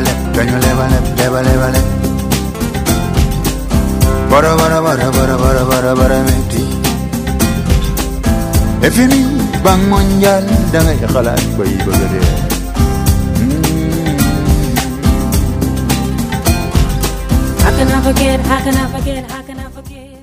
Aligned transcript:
levale, 0.00 0.34
can 0.34 0.48
you 0.48 0.58
levale, 0.58 0.98
levale, 1.16 1.48
levale. 1.48 1.80
Bara 4.30 4.56
bara 4.56 4.82
bara 4.82 5.10
bara 5.10 5.36
bara 5.38 5.64
bara 5.64 5.94
bara 5.96 6.22
meti. 6.22 6.64
Efini 8.82 9.20
bang 9.64 9.82
monjal 9.90 10.44
danga 10.72 10.94
khalat 11.08 11.42
bay 11.58 11.74
bagade. 11.86 12.20
How 17.62 17.70
mm. 17.70 17.76
can 17.78 17.88
I 17.88 18.00
forget? 18.02 18.40
How 18.40 18.60
can 18.62 18.76
I 18.76 18.86
forget? 18.92 19.30
How 19.30 19.42
can 19.42 19.58
I 19.58 19.68
forget? 19.70 20.22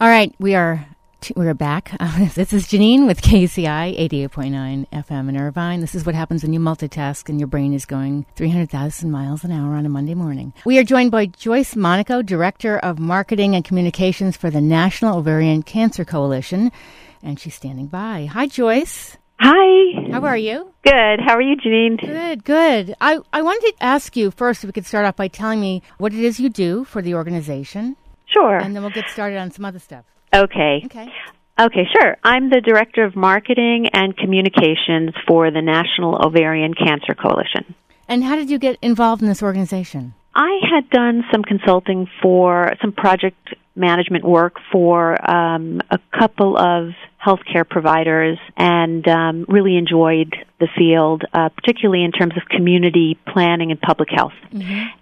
All 0.00 0.08
right, 0.08 0.32
we 0.38 0.54
are 0.54 0.87
we're 1.34 1.54
back. 1.54 1.94
Uh, 2.00 2.28
this 2.34 2.52
is 2.52 2.66
Janine 2.66 3.06
with 3.06 3.20
KUCI 3.22 3.98
88.9 4.28 4.86
FM 4.90 5.28
in 5.28 5.36
Irvine. 5.36 5.80
This 5.80 5.94
is 5.94 6.06
what 6.06 6.14
happens 6.14 6.42
when 6.42 6.52
you 6.52 6.60
multitask 6.60 7.28
and 7.28 7.40
your 7.40 7.46
brain 7.48 7.72
is 7.74 7.84
going 7.86 8.24
300,000 8.36 9.10
miles 9.10 9.44
an 9.44 9.52
hour 9.52 9.74
on 9.74 9.84
a 9.84 9.88
Monday 9.88 10.14
morning. 10.14 10.52
We 10.64 10.78
are 10.78 10.84
joined 10.84 11.10
by 11.10 11.26
Joyce 11.26 11.74
Monaco, 11.76 12.22
Director 12.22 12.78
of 12.78 12.98
Marketing 12.98 13.54
and 13.54 13.64
Communications 13.64 14.36
for 14.36 14.50
the 14.50 14.60
National 14.60 15.18
Ovarian 15.18 15.62
Cancer 15.62 16.04
Coalition, 16.04 16.70
and 17.22 17.38
she's 17.38 17.54
standing 17.54 17.86
by. 17.86 18.26
Hi, 18.32 18.46
Joyce. 18.46 19.16
Hi. 19.40 20.10
How 20.10 20.22
are 20.24 20.36
you? 20.36 20.72
Good. 20.84 21.20
How 21.24 21.34
are 21.34 21.42
you, 21.42 21.56
Janine? 21.56 22.00
Good, 22.00 22.44
good. 22.44 22.94
I, 23.00 23.18
I 23.32 23.42
wanted 23.42 23.72
to 23.76 23.82
ask 23.84 24.16
you 24.16 24.30
first 24.30 24.64
if 24.64 24.68
we 24.68 24.72
could 24.72 24.86
start 24.86 25.04
off 25.04 25.16
by 25.16 25.28
telling 25.28 25.60
me 25.60 25.82
what 25.98 26.12
it 26.14 26.20
is 26.20 26.40
you 26.40 26.48
do 26.48 26.84
for 26.84 27.02
the 27.02 27.14
organization, 27.14 27.96
Sure. 28.26 28.56
and 28.56 28.74
then 28.74 28.82
we'll 28.82 28.92
get 28.92 29.08
started 29.10 29.36
on 29.38 29.50
some 29.50 29.64
other 29.64 29.78
stuff. 29.78 30.04
Okay. 30.34 30.82
Okay. 30.84 31.12
Okay, 31.60 31.88
sure. 31.92 32.16
I'm 32.22 32.50
the 32.50 32.60
Director 32.60 33.04
of 33.04 33.16
Marketing 33.16 33.88
and 33.92 34.16
Communications 34.16 35.10
for 35.26 35.50
the 35.50 35.60
National 35.60 36.24
Ovarian 36.24 36.72
Cancer 36.72 37.14
Coalition. 37.14 37.74
And 38.06 38.22
how 38.22 38.36
did 38.36 38.48
you 38.48 38.58
get 38.58 38.78
involved 38.80 39.22
in 39.22 39.28
this 39.28 39.42
organization? 39.42 40.14
I 40.40 40.60
had 40.72 40.88
done 40.88 41.24
some 41.32 41.42
consulting 41.42 42.06
for 42.22 42.72
some 42.80 42.92
project 42.92 43.54
management 43.74 44.24
work 44.24 44.54
for 44.70 45.18
um, 45.28 45.80
a 45.90 45.98
couple 46.16 46.56
of 46.56 46.90
healthcare 47.24 47.68
providers 47.68 48.38
and 48.56 49.06
um, 49.08 49.46
really 49.48 49.76
enjoyed 49.76 50.36
the 50.60 50.68
field, 50.78 51.24
uh, 51.32 51.48
particularly 51.48 52.04
in 52.04 52.12
terms 52.12 52.34
of 52.36 52.44
community 52.48 53.18
planning 53.26 53.72
and 53.72 53.80
public 53.80 54.10
health. 54.14 54.32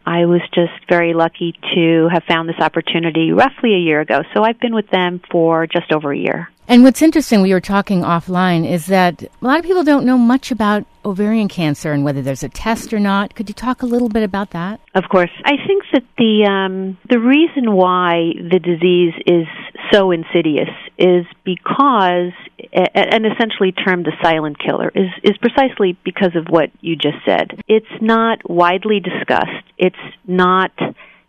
I 0.06 0.24
was 0.24 0.40
just 0.54 0.72
very 0.88 1.12
lucky 1.12 1.52
to 1.74 2.08
have 2.10 2.24
found 2.24 2.48
this 2.48 2.58
opportunity 2.58 3.30
roughly 3.32 3.74
a 3.74 3.78
year 3.78 4.00
ago. 4.00 4.22
So 4.34 4.42
I've 4.42 4.58
been 4.58 4.74
with 4.74 4.88
them 4.88 5.20
for 5.30 5.66
just 5.66 5.92
over 5.92 6.12
a 6.12 6.18
year. 6.18 6.48
And 6.69 6.83
what's 6.83 7.00
interesting, 7.00 7.42
we 7.42 7.53
were 7.53 7.61
talking 7.61 8.03
offline, 8.03 8.69
is 8.69 8.86
that 8.86 9.22
a 9.22 9.28
lot 9.41 9.59
of 9.59 9.64
people 9.64 9.84
don't 9.84 10.05
know 10.05 10.19
much 10.19 10.50
about 10.50 10.84
ovarian 11.05 11.47
cancer 11.47 11.92
and 11.92 12.05
whether 12.05 12.22
there's 12.22 12.42
a 12.42 12.48
test 12.48 12.92
or 12.92 12.98
not. 12.98 13.36
Could 13.36 13.48
you 13.48 13.55
talk 13.55 13.83
a 13.83 13.86
little 13.86 14.09
bit 14.09 14.25
about 14.25 14.50
that? 14.50 14.81
Of 14.94 15.05
course, 15.09 15.31
I 15.44 15.53
think 15.64 15.84
that 15.92 16.03
the 16.19 16.44
um, 16.50 16.98
the 17.09 17.20
reason 17.20 17.72
why 17.72 18.33
the 18.34 18.59
disease 18.59 19.14
is 19.27 19.47
so 19.92 20.11
insidious 20.11 20.70
is 20.98 21.25
because, 21.44 22.33
and 22.72 23.27
essentially 23.27 23.70
termed 23.70 24.06
the 24.06 24.12
silent 24.20 24.59
killer, 24.59 24.91
is 24.94 25.11
is 25.22 25.37
precisely 25.39 25.97
because 26.05 26.34
of 26.34 26.47
what 26.48 26.70
you 26.81 26.97
just 26.97 27.19
said. 27.25 27.62
It's 27.69 27.87
not 28.00 28.50
widely 28.50 28.98
discussed. 28.98 29.64
It's 29.78 29.97
not 30.27 30.72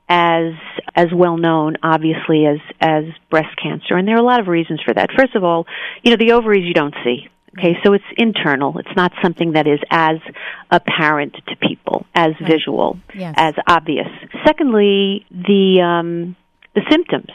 as 0.09 0.53
as 0.95 1.07
well 1.13 1.37
known, 1.37 1.75
obviously, 1.83 2.45
as 2.45 2.59
as 2.79 3.03
breast 3.29 3.55
cancer, 3.61 3.95
and 3.95 4.07
there 4.07 4.15
are 4.15 4.19
a 4.19 4.23
lot 4.23 4.39
of 4.39 4.47
reasons 4.47 4.81
for 4.85 4.93
that. 4.93 5.09
First 5.17 5.35
of 5.35 5.43
all, 5.43 5.65
you 6.03 6.11
know 6.11 6.17
the 6.17 6.31
ovaries 6.33 6.63
you 6.65 6.73
don't 6.73 6.95
see. 7.03 7.27
Okay, 7.57 7.75
so 7.83 7.93
it's 7.93 8.03
internal. 8.17 8.77
It's 8.77 8.95
not 8.95 9.11
something 9.23 9.53
that 9.53 9.65
is 9.65 9.79
as 9.89 10.17
apparent 10.69 11.33
to 11.47 11.55
people, 11.55 12.05
as 12.13 12.33
visual, 12.45 12.99
Yes. 13.15 13.33
as 13.37 13.53
obvious. 13.67 14.07
Secondly, 14.45 15.25
the 15.31 15.81
um, 15.81 16.35
the 16.75 16.81
symptoms 16.91 17.31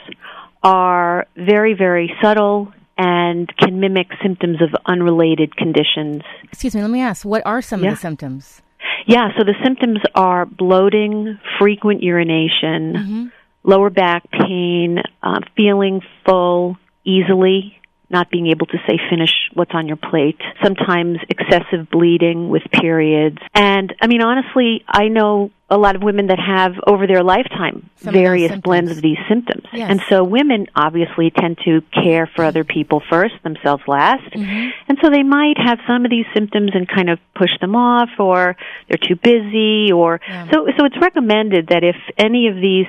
are 0.62 1.26
very, 1.36 1.74
very 1.74 2.12
subtle 2.22 2.72
and 2.96 3.52
can 3.56 3.80
mimic 3.80 4.06
symptoms 4.22 4.62
of 4.62 4.68
unrelated 4.86 5.56
conditions. 5.56 6.22
Excuse 6.44 6.74
me, 6.74 6.82
let 6.82 6.90
me 6.90 7.00
ask, 7.00 7.24
what 7.24 7.42
are 7.44 7.60
some 7.60 7.82
Yeah. 7.82 7.88
of 7.90 7.94
the 7.96 8.00
symptoms? 8.00 8.62
Yeah, 9.06 9.28
so 9.36 9.44
the 9.44 9.54
symptoms 9.64 9.98
are 10.14 10.46
bloating, 10.46 11.38
frequent 11.58 12.02
urination, 12.02 13.32
lower 13.64 13.90
back 13.90 14.30
pain, 14.30 14.98
uh, 15.22 15.40
feeling 15.56 16.00
full 16.24 16.76
easily, 17.04 17.78
not 18.12 18.30
being 18.30 18.46
able 18.48 18.66
to 18.66 18.78
say 18.86 18.98
finish 19.10 19.30
what's 19.54 19.72
on 19.74 19.88
your 19.88 19.96
plate, 19.96 20.40
sometimes 20.62 21.18
excessive 21.28 21.90
bleeding 21.90 22.48
with 22.50 22.62
periods. 22.72 23.38
And 23.54 23.92
I 24.00 24.06
mean, 24.06 24.22
honestly, 24.22 24.84
I 24.86 25.08
know 25.08 25.50
a 25.70 25.78
lot 25.78 25.96
of 25.96 26.02
women 26.02 26.26
that 26.26 26.38
have 26.38 26.72
over 26.86 27.06
their 27.06 27.22
lifetime 27.24 27.88
Some 27.96 28.12
various 28.12 28.50
symptoms. 28.50 28.62
blends 28.62 28.90
of 28.90 29.00
these 29.00 29.16
symptoms. 29.26 29.64
Yes. 29.72 29.90
And 29.90 30.02
so 30.10 30.22
women 30.22 30.66
obviously 30.76 31.30
tend 31.30 31.58
to 31.64 31.80
care 31.94 32.28
for 32.36 32.44
other 32.44 32.62
people 32.62 33.02
first, 33.08 33.34
themselves 33.42 33.82
last. 33.88 34.22
Mm-hmm. 34.34 34.68
And 34.88 34.98
so 35.02 35.08
they 35.08 35.22
might 35.22 35.56
have 35.56 35.78
some 35.86 36.04
of 36.04 36.10
these 36.10 36.26
symptoms 36.34 36.72
and 36.74 36.86
kind 36.86 37.08
of 37.08 37.18
push 37.34 37.50
them 37.62 37.74
off 37.74 38.10
or 38.18 38.54
they're 38.88 38.98
too 38.98 39.16
busy 39.16 39.90
or 39.92 40.20
Yeah. 40.28 40.50
so 40.52 40.66
so 40.76 40.84
it's 40.84 40.98
recommended 41.00 41.68
that 41.68 41.82
if 41.82 41.96
any 42.18 42.48
of 42.48 42.56
these 42.56 42.86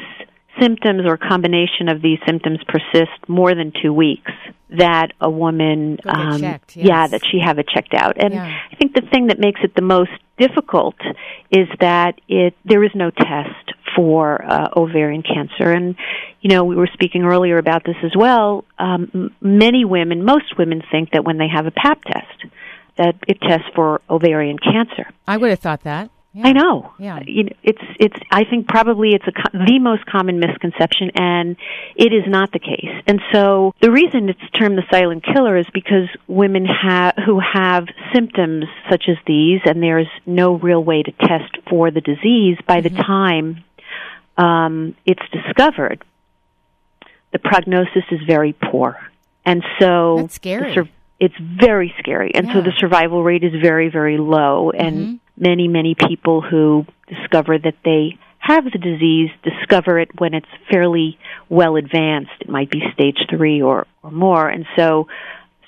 symptoms 0.60 1.02
or 1.06 1.18
combination 1.18 1.90
of 1.90 2.02
these 2.02 2.20
symptoms 2.26 2.60
persist 2.68 3.12
more 3.28 3.56
than 3.56 3.72
2 3.82 3.94
weeks 3.94 4.32
that 4.70 5.12
a 5.22 5.30
woman 5.30 6.00
um 6.08 6.40
checked, 6.42 6.76
yeah 6.76 7.08
that 7.08 7.22
she 7.32 7.40
have 7.40 7.60
it 7.60 7.68
checked 7.68 7.94
out. 7.94 8.16
And 8.18 8.34
Yeah. 8.34 8.60
I 8.72 8.76
think 8.76 8.94
the 8.96 9.02
thing 9.12 9.28
that 9.28 9.40
makes 9.40 9.62
it 9.64 9.76
the 9.76 9.82
most 9.84 10.12
difficult 10.38 10.96
is 11.52 11.68
that 11.80 12.20
it 12.28 12.56
there 12.66 12.84
is 12.84 12.92
no 12.96 13.12
test 13.12 13.74
for 13.96 14.44
uh, 14.44 14.70
ovarian 14.76 15.22
cancer 15.22 15.72
and 15.72 15.96
you 16.42 16.50
know 16.50 16.64
we 16.64 16.76
were 16.76 16.90
speaking 16.92 17.24
earlier 17.24 17.60
about 17.60 17.84
this 17.86 17.96
as 18.04 18.12
well 18.18 18.66
um, 18.80 19.12
m- 19.14 19.36
many 19.42 19.86
women 19.86 20.26
most 20.26 20.58
women 20.58 20.82
think 20.92 21.12
that 21.12 21.24
when 21.24 21.38
they 21.38 21.48
have 21.48 21.68
a 21.68 21.72
pap 21.72 22.02
test 22.06 22.46
that 22.98 23.16
it 23.28 23.40
tests 23.42 23.68
for 23.76 24.02
ovarian 24.10 24.58
cancer 24.58 25.06
I 25.28 25.38
would 25.38 25.52
have 25.52 25.60
thought 25.60 25.84
that. 25.84 26.10
Yeah. 26.36 26.48
I 26.48 26.52
know. 26.54 26.92
Yeah. 26.98 27.20
You 27.26 27.44
know, 27.44 27.52
it's 27.62 27.82
it's. 28.00 28.16
I 28.32 28.44
think 28.44 28.68
probably 28.68 29.10
it's 29.14 29.26
a 29.28 29.32
co- 29.32 29.66
the 29.66 29.78
most 29.80 30.04
common 30.08 30.40
misconception, 30.40 31.12
and 31.16 31.56
it 31.96 32.12
is 32.12 32.24
not 32.26 32.52
the 32.52 32.58
case. 32.58 32.90
And 33.06 33.22
so 33.32 33.76
the 33.82 33.92
reason 33.92 34.30
it's 34.30 34.42
termed 34.60 34.76
the 34.80 34.84
silent 34.92 35.24
killer 35.24 35.56
is 35.58 35.68
because 35.76 36.10
women 36.28 36.66
have 36.66 37.14
who 37.24 37.40
have 37.40 37.86
symptoms 38.16 38.66
such 38.90 39.04
as 39.10 39.18
these, 39.28 39.60
and 39.66 39.82
there's 39.84 40.08
no 40.26 40.56
real 40.56 40.84
way 40.84 41.04
to 41.04 41.12
test 41.12 41.56
for 41.70 41.92
the 41.92 42.02
disease. 42.02 42.58
By 42.68 42.82
the 42.82 42.90
time 42.90 43.64
um, 44.36 44.96
it's 45.06 45.22
discovered, 45.32 46.04
the 47.32 47.38
prognosis 47.40 48.06
is 48.10 48.22
very 48.26 48.54
poor, 48.54 48.98
and 49.46 49.64
so 49.80 50.18
That's 50.22 50.34
scary. 50.34 50.74
sur- 50.74 50.90
it's 51.20 51.36
very 51.38 51.94
scary, 52.00 52.34
and 52.34 52.48
so 52.52 52.62
the 52.62 52.74
survival 52.80 53.24
rate 53.24 53.44
is 53.44 53.54
very, 53.62 53.90
very 53.90 54.18
low. 54.18 54.72
And 54.72 54.98
Mhm. 54.98 55.20
Many, 55.38 55.68
many 55.68 55.96
people 55.96 56.42
who 56.42 56.86
discover 57.08 57.58
that 57.58 57.76
they 57.84 58.18
have 58.40 58.66
the 58.66 58.78
disease 58.78 59.30
discover 59.44 60.00
it 60.00 60.10
when 60.20 60.34
it's 60.34 60.48
fairly 60.70 61.18
well 61.50 61.78
advanced. 61.78 62.32
It 62.42 62.50
might 62.50 62.70
be 62.70 62.82
stage 62.94 63.18
three 63.30 63.62
or, 63.62 63.88
or 64.04 64.12
more, 64.12 64.50
and 64.50 64.66
so 64.76 65.08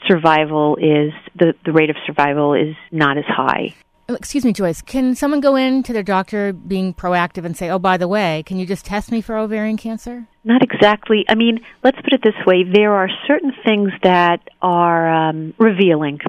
survival 0.07 0.75
is 0.75 1.13
the 1.35 1.53
the 1.65 1.71
rate 1.71 1.89
of 1.89 1.95
survival 2.05 2.53
is 2.53 2.75
not 2.91 3.17
as 3.17 3.25
high. 3.27 3.73
Oh, 4.07 4.13
Excuse 4.13 4.45
me, 4.45 4.53
Joyce. 4.53 4.81
Can 4.83 5.15
someone 5.15 5.39
go 5.39 5.55
in 5.55 5.81
to 5.83 5.93
their 5.93 6.03
doctor 6.03 6.53
being 6.53 6.93
proactive 6.93 7.43
and 7.43 7.57
say, 7.57 7.71
oh, 7.71 7.79
by 7.79 7.97
the 7.97 8.07
way, 8.07 8.43
can 8.45 8.59
you 8.59 8.65
just 8.67 8.85
test 8.85 9.11
me 9.11 9.19
for 9.19 9.35
ovarian 9.35 9.77
cancer? 9.77 10.27
Not 10.43 10.61
exactly. 10.61 11.25
I 11.27 11.33
mean, 11.33 11.61
let's 11.83 11.99
put 12.01 12.13
it 12.13 12.21
this 12.23 12.35
way: 12.45 12.63
there 12.63 12.93
are 12.93 13.09
certain 13.25 13.53
things 13.65 13.91
that 14.03 14.41
are 14.61 15.29
um, 15.29 15.53
revealing, 15.57 16.19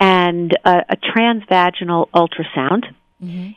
and 0.00 0.52
a, 0.64 0.84
a 0.90 0.96
transvaginal 0.96 2.08
ultrasound 2.10 2.84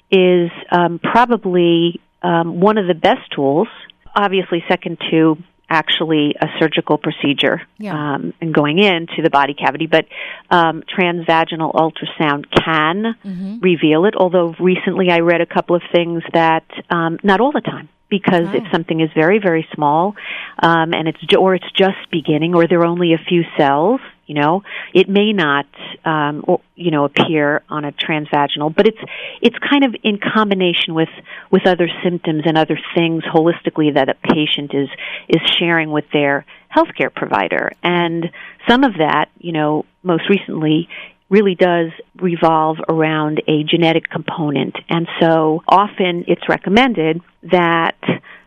is 0.09 0.49
um, 0.71 0.99
probably 0.99 1.99
um, 2.21 2.59
one 2.61 2.77
of 2.77 2.88
the 2.88 2.94
best 2.94 3.29
tools. 3.35 3.67
Obviously, 4.15 4.63
second 4.69 4.97
to 5.11 5.38
actually 5.69 6.33
a 6.39 6.47
surgical 6.59 6.97
procedure 6.97 7.61
Yeah. 7.77 7.94
um, 8.15 8.33
and 8.39 8.53
going 8.53 8.79
into 8.79 9.21
the 9.21 9.29
body 9.29 9.53
cavity, 9.53 9.85
but 9.88 10.05
um, 10.49 10.83
transvaginal 10.97 11.73
ultrasound 11.73 12.45
can 12.63 13.15
reveal 13.61 14.05
it. 14.05 14.15
Although 14.15 14.55
recently 14.59 15.11
I 15.11 15.19
read 15.19 15.41
a 15.41 15.45
couple 15.45 15.75
of 15.75 15.81
things 15.91 16.23
that 16.33 16.63
um, 16.89 17.19
not 17.23 17.41
all 17.41 17.51
the 17.51 17.59
time. 17.61 17.89
Because 18.09 18.48
if 18.54 18.63
something 18.71 19.01
is 19.01 19.09
very, 19.13 19.39
very 19.39 19.68
small, 19.75 20.15
um, 20.63 20.94
and 20.94 21.09
it's 21.09 21.19
or 21.38 21.56
it's 21.56 21.71
just 21.75 21.98
beginning, 22.09 22.56
or 22.56 22.65
there 22.65 22.80
are 22.80 22.86
only 22.86 23.13
a 23.13 23.18
few 23.18 23.44
cells, 23.57 24.00
you 24.27 24.36
know, 24.36 24.63
it 24.94 25.09
may 25.09 25.33
not, 25.33 25.65
um, 26.06 26.44
or, 26.48 26.62
you 26.75 26.92
know, 26.92 27.04
appear 27.04 27.63
on 27.69 27.83
a 27.83 27.92
transvaginal. 27.92 28.74
But 28.74 28.88
it's 28.88 29.00
it's 29.42 29.57
kind 29.59 29.83
of 29.83 29.94
in 30.04 30.19
combination 30.19 30.94
with 30.94 31.09
with 31.51 31.68
other 31.68 31.89
symptoms 32.01 32.44
and 32.45 32.57
other 32.57 32.80
things 32.95 33.24
holistically 33.24 33.94
that 33.94 34.07
a 34.07 34.15
patient 34.15 34.74
is 34.74 34.89
is 35.27 35.42
sharing 35.57 35.92
with 35.92 36.06
their 36.13 36.45
healthcare 36.74 37.13
provider. 37.13 37.71
And 37.83 38.30
some 38.69 38.83
of 38.83 38.94
that, 39.00 39.30
you 39.38 39.51
know, 39.51 39.86
most 40.04 40.30
recently 40.30 40.88
really 41.29 41.56
does 41.56 41.91
revolve 42.21 42.77
around 42.88 43.41
a 43.47 43.63
genetic 43.63 44.09
component. 44.09 44.75
And 44.89 45.07
so 45.19 45.63
often 45.68 46.24
it's 46.27 46.47
recommended 46.47 47.21
that 47.44 47.95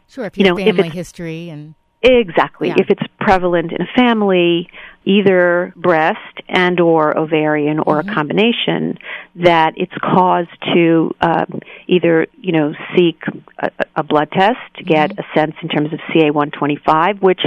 Sure, 0.08 0.24
if 0.24 0.36
you, 0.36 0.44
You 0.44 0.50
know, 0.50 0.56
family 0.56 0.72
it's- 0.88 0.92
history 0.94 1.50
and 1.50 1.74
Exactly. 2.02 2.68
Yeah. 2.68 2.76
If 2.78 2.88
it's 2.90 3.02
prevalent 3.20 3.72
in 3.72 3.82
a 3.82 3.88
family, 3.94 4.70
either 5.04 5.72
breast 5.76 6.18
and 6.48 6.80
or 6.80 7.16
ovarian 7.16 7.78
or 7.78 8.00
Mm-hmm. 8.00 8.08
a 8.08 8.14
combination, 8.14 8.98
that 9.36 9.74
it's 9.76 9.92
cause 10.02 10.46
to 10.74 11.14
uh, 11.20 11.44
either 11.86 12.26
you 12.38 12.52
know 12.52 12.72
seek 12.96 13.20
a, 13.58 13.70
a 13.96 14.02
blood 14.02 14.30
test 14.32 14.58
to 14.76 14.84
get 14.84 15.10
Mm-hmm. 15.10 15.20
a 15.20 15.38
sense 15.38 15.54
in 15.62 15.68
terms 15.68 15.92
of 15.92 15.98
CA125, 16.10 17.20
which 17.20 17.40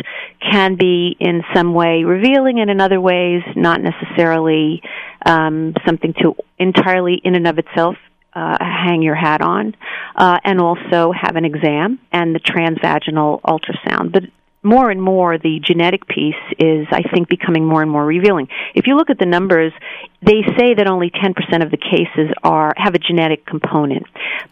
can 0.51 0.75
be 0.75 1.15
in 1.19 1.43
some 1.55 1.73
way 1.73 2.03
revealing, 2.03 2.59
and 2.59 2.69
in 2.69 2.79
other 2.79 3.01
ways 3.01 3.41
not 3.55 3.81
necessarily 3.81 4.83
um, 5.25 5.73
something 5.85 6.13
to 6.21 6.35
entirely 6.59 7.19
in 7.23 7.33
and 7.35 7.47
of 7.47 7.57
itself 7.57 7.95
uh, 8.35 8.57
hang 8.59 9.01
your 9.01 9.15
hat 9.15 9.41
on, 9.41 9.75
uh, 10.15 10.39
and 10.43 10.59
also 10.59 11.11
have 11.11 11.35
an 11.35 11.45
exam 11.45 11.99
and 12.11 12.35
the 12.35 12.39
transvaginal 12.39 13.41
ultrasound. 13.41 14.11
But 14.11 14.23
more 14.63 14.89
and 14.89 15.01
more, 15.01 15.37
the 15.37 15.59
genetic 15.63 16.07
piece 16.07 16.35
is, 16.57 16.87
I 16.91 17.03
think, 17.13 17.29
becoming 17.29 17.65
more 17.65 17.81
and 17.81 17.91
more 17.91 18.05
revealing. 18.05 18.47
If 18.73 18.87
you 18.87 18.95
look 18.95 19.09
at 19.09 19.19
the 19.19 19.25
numbers, 19.25 19.73
they 20.21 20.41
say 20.57 20.73
that 20.75 20.87
only 20.87 21.11
10% 21.11 21.63
of 21.63 21.71
the 21.71 21.77
cases 21.77 22.33
are 22.43 22.73
have 22.77 22.95
a 22.95 22.99
genetic 22.99 23.45
component. 23.45 24.05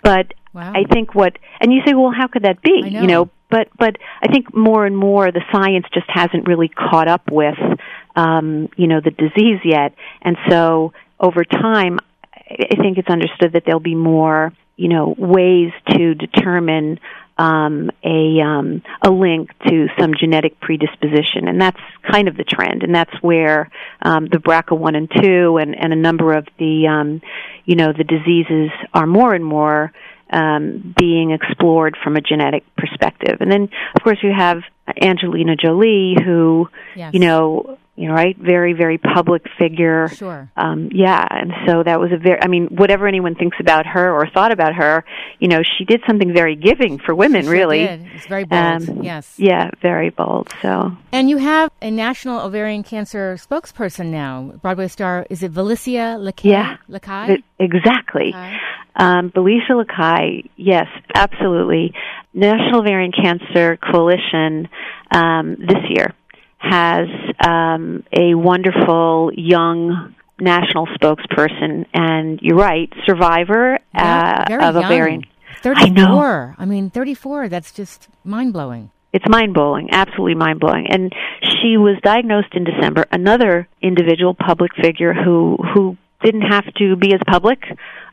But 0.04 0.34
Wow. 0.54 0.74
I 0.76 0.84
think 0.84 1.16
what, 1.16 1.38
and 1.62 1.72
you 1.72 1.82
say, 1.86 1.94
well, 1.94 2.12
how 2.12 2.28
could 2.28 2.44
that 2.44 2.62
be? 2.62 2.82
Know. 2.82 3.02
You 3.02 3.08
know, 3.08 3.30
but 3.50 3.70
but 3.78 3.98
I 4.22 4.28
think 4.28 4.54
more 4.56 4.86
and 4.86 4.98
more 4.98 5.32
the 5.32 5.44
science 5.52 5.86
just 5.94 6.08
hasn't 6.10 6.48
really 6.48 6.68
caught 6.68 7.08
up 7.08 7.32
with, 7.32 7.58
um, 8.16 8.70
you 8.76 8.88
know, 8.88 9.00
the 9.00 9.12
disease 9.12 9.60
yet, 9.64 9.94
and 10.22 10.38
so 10.50 10.94
over 11.20 11.46
time, 11.46 12.00
I 12.34 12.68
I 12.72 12.76
think 12.76 12.98
it's 12.98 13.10
understood 13.10 13.54
that 13.54 13.64
there'll 13.66 13.80
be 13.80 13.96
more, 13.96 14.52
you 14.76 14.90
know, 14.90 15.16
ways 15.18 15.72
to 15.92 16.16
determine 16.16 17.00
um, 17.42 17.90
a 18.04 18.40
um, 18.40 18.84
a 19.02 19.10
link 19.10 19.50
to 19.68 19.88
some 20.00 20.14
genetic 20.14 20.60
predisposition, 20.60 21.48
and 21.48 21.60
that's 21.60 21.80
kind 22.10 22.28
of 22.28 22.38
the 22.38 22.44
trend, 22.44 22.84
and 22.84 22.94
that's 22.94 23.14
where 23.22 23.72
um, 24.04 24.28
the 24.28 24.38
BRCA 24.38 24.78
one 24.78 24.94
and 24.96 25.10
two, 25.10 25.58
and, 25.58 25.76
and 25.76 25.92
a 25.92 25.96
number 25.96 26.34
of 26.34 26.48
the, 26.60 26.86
um, 26.88 27.20
you 27.66 27.76
know, 27.76 27.94
the 27.98 28.04
diseases 28.04 28.70
are 28.94 29.08
more 29.08 29.34
and 29.34 29.44
more 29.44 29.92
um, 30.30 30.94
being 30.96 31.32
explored 31.32 31.98
from 32.04 32.16
a 32.16 32.22
genetic 32.22 32.64
perspective, 32.78 33.38
and 33.40 33.52
then 33.52 33.70
of 33.96 34.04
course 34.04 34.20
you 34.22 34.32
have 34.32 34.60
Angelina 35.02 35.56
Jolie, 35.56 36.16
who, 36.24 36.70
Yes. 36.96 37.12
you 37.14 37.22
know, 37.22 37.80
you 37.98 38.08
know, 38.08 38.14
right, 38.14 38.38
very 38.38 38.74
very 38.74 38.98
public 38.98 39.44
figure 39.60 40.08
Sure. 40.10 40.50
um 40.56 40.90
yeah 40.94 41.26
and 41.30 41.52
so 41.68 41.84
that 41.84 42.00
was 42.00 42.12
a 42.12 42.18
very 42.18 42.42
i 42.42 42.48
mean 42.48 42.68
whatever 42.68 43.06
anyone 43.08 43.36
thinks 43.36 43.58
about 43.60 43.86
her 43.86 44.12
or 44.14 44.28
thought 44.30 44.52
about 44.52 44.74
her 44.76 45.04
you 45.40 45.48
know 45.50 45.62
she 45.78 45.84
did 45.86 46.02
something 46.08 46.34
very 46.34 46.56
giving 46.56 47.00
for 47.00 47.14
women 47.14 47.44
Sure 47.44 47.52
really 47.52 47.80
did. 47.86 48.08
It's 48.16 48.28
very 48.28 48.46
bold. 48.46 48.90
Um, 48.90 49.04
yes. 49.04 49.36
yeah 49.38 49.70
very 49.82 50.10
bold 50.10 50.50
so 50.62 50.96
And 51.12 51.30
you 51.30 51.38
have 51.38 51.70
a 51.82 51.92
national 51.92 52.40
ovarian 52.40 52.84
cancer 52.84 53.36
spokesperson 53.38 54.08
now. 54.08 54.54
Broadway 54.62 54.88
star, 54.88 55.28
is 55.30 55.44
it 55.44 55.52
Valisia 55.54 56.18
LeKae? 56.18 56.50
Yeah. 56.50 56.78
LeKae? 56.90 57.30
It- 57.30 57.44
exactly 57.60 58.32
LeKae? 58.34 58.58
um 58.96 59.32
Valisia 59.32 59.84
LeKae 59.86 60.50
yes 60.56 60.88
absolutely 61.14 61.94
National 62.34 62.80
Ovarian 62.80 63.12
Cancer 63.12 63.78
Coalition 63.78 64.70
um 65.14 65.56
this 65.60 65.84
year 65.90 66.14
has 66.62 67.08
um 67.46 68.04
a 68.14 68.36
wonderful 68.36 69.32
young 69.36 70.14
national 70.40 70.88
spokesperson 70.88 71.86
and 71.94 72.40
you're 72.42 72.58
right 72.58 72.92
survivor 73.06 73.78
Yeah, 73.94 74.46
uh, 74.50 74.56
of 74.70 74.76
young. 74.76 74.86
ovarian 74.86 75.24
34. 75.62 76.56
I. 76.58 76.64
I 76.64 76.66
mean, 76.66 76.90
34, 76.90 77.48
that's 77.50 77.72
just 77.72 78.08
mind 78.24 78.52
blowing. 78.54 78.90
It's 79.14 79.28
mind 79.28 79.54
blowing, 79.54 79.90
absolutely 79.92 80.36
mind 80.36 80.60
blowing. 80.60 80.88
And 80.90 81.12
she 81.44 81.78
was 81.78 81.98
diagnosed 82.02 82.54
in 82.54 82.64
December. 82.64 83.06
Another 83.12 83.68
individual, 83.82 84.34
public 84.34 84.72
figure 84.82 85.14
who 85.14 85.58
who 85.74 85.98
didn't 86.24 86.42
have 86.50 86.66
to 86.76 86.96
be 86.96 87.14
as 87.14 87.20
public 87.28 87.60